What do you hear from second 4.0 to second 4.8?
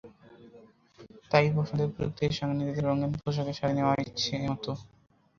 ইচ্ছেমতো।